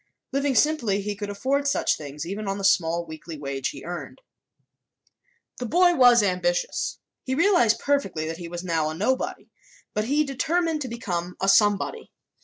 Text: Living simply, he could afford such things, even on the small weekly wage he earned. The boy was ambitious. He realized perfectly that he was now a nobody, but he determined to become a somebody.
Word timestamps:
Living 0.31 0.55
simply, 0.55 0.99
he 0.99 1.13
could 1.15 1.29
afford 1.29 1.67
such 1.67 1.95
things, 1.95 2.25
even 2.25 2.47
on 2.47 2.57
the 2.57 2.63
small 2.63 3.05
weekly 3.05 3.37
wage 3.37 3.69
he 3.69 3.83
earned. 3.85 4.19
The 5.59 5.67
boy 5.67 5.93
was 5.93 6.23
ambitious. 6.23 6.97
He 7.23 7.35
realized 7.35 7.77
perfectly 7.77 8.25
that 8.25 8.37
he 8.37 8.47
was 8.47 8.63
now 8.63 8.89
a 8.89 8.95
nobody, 8.95 9.51
but 9.93 10.05
he 10.05 10.23
determined 10.23 10.81
to 10.81 10.87
become 10.87 11.35
a 11.39 11.47
somebody. 11.47 12.09